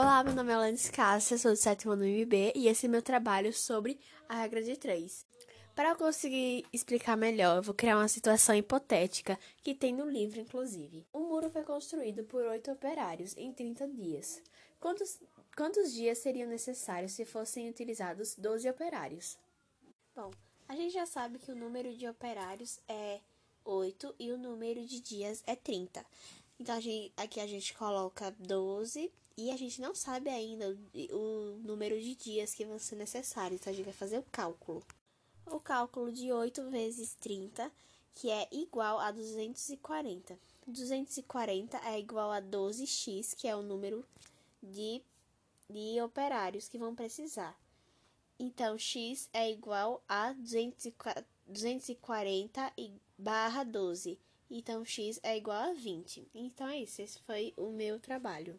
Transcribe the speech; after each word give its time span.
Olá, 0.00 0.22
meu 0.22 0.32
nome 0.32 0.52
é 0.52 0.54
Alanis 0.54 0.88
Cássia, 0.90 1.36
sou 1.36 1.50
do 1.50 1.56
sétimo 1.56 1.94
ano 1.94 2.06
IB 2.06 2.52
e 2.54 2.68
esse 2.68 2.86
é 2.86 2.88
meu 2.88 3.02
trabalho 3.02 3.52
sobre 3.52 3.98
a 4.28 4.36
regra 4.36 4.62
de 4.62 4.76
três. 4.76 5.26
Para 5.74 5.88
eu 5.88 5.96
conseguir 5.96 6.64
explicar 6.72 7.16
melhor, 7.16 7.56
eu 7.56 7.62
vou 7.64 7.74
criar 7.74 7.96
uma 7.96 8.06
situação 8.06 8.54
hipotética 8.54 9.36
que 9.60 9.74
tem 9.74 9.92
no 9.92 10.08
livro, 10.08 10.38
inclusive. 10.38 11.04
Um 11.12 11.26
muro 11.26 11.50
foi 11.50 11.64
construído 11.64 12.22
por 12.22 12.44
oito 12.44 12.70
operários 12.70 13.36
em 13.36 13.52
30 13.52 13.88
dias. 13.88 14.40
Quantos, 14.78 15.20
quantos 15.56 15.92
dias 15.92 16.18
seriam 16.18 16.48
necessários 16.48 17.10
se 17.10 17.24
fossem 17.24 17.68
utilizados 17.68 18.36
12 18.36 18.70
operários? 18.70 19.36
Bom, 20.14 20.30
a 20.68 20.76
gente 20.76 20.92
já 20.92 21.06
sabe 21.06 21.40
que 21.40 21.50
o 21.50 21.56
número 21.56 21.92
de 21.92 22.06
operários 22.06 22.78
é 22.86 23.18
8 23.64 24.14
e 24.18 24.30
o 24.30 24.38
número 24.38 24.86
de 24.86 25.00
dias 25.00 25.42
é 25.44 25.56
30. 25.56 26.06
Então 26.58 26.76
a 26.76 26.80
gente, 26.80 27.12
aqui 27.16 27.40
a 27.40 27.46
gente 27.46 27.72
coloca 27.74 28.34
12 28.38 29.12
e 29.36 29.50
a 29.52 29.56
gente 29.56 29.80
não 29.80 29.94
sabe 29.94 30.28
ainda 30.28 30.76
o, 31.12 31.60
número 31.62 32.00
de 32.00 32.16
dias 32.16 32.52
que 32.52 32.64
vão 32.64 32.78
ser 32.78 32.96
necessários. 32.96 33.60
Então 33.60 33.72
a 33.72 33.76
gente 33.76 33.84
vai 33.84 33.94
fazer 33.94 34.18
o 34.18 34.24
cálculo. 34.32 34.82
O 35.46 35.60
cálculo 35.60 36.12
de 36.12 36.32
8 36.32 36.68
vezes 36.68 37.14
30, 37.20 37.70
que 38.14 38.30
é 38.30 38.48
igual 38.50 38.98
a 38.98 39.12
240. 39.12 40.36
240 40.66 41.78
é 41.78 41.98
igual 41.98 42.32
a 42.32 42.42
12x, 42.42 43.34
que 43.34 43.46
é 43.46 43.54
o 43.54 43.62
número 43.62 44.04
de, 44.62 45.00
de 45.70 46.00
operários 46.02 46.68
que 46.68 46.76
vão 46.76 46.94
precisar. 46.94 47.58
Então, 48.38 48.78
x 48.78 49.28
é 49.32 49.50
igual 49.50 50.02
a 50.08 50.32
240 50.32 52.72
barra 53.16 53.64
12. 53.64 54.18
Então, 54.50 54.84
x 54.84 55.20
é 55.22 55.36
igual 55.36 55.70
a 55.70 55.72
20. 55.72 56.28
Então, 56.34 56.68
é 56.68 56.78
isso. 56.78 57.02
Esse 57.02 57.20
foi 57.20 57.52
o 57.56 57.70
meu 57.70 57.98
trabalho. 57.98 58.46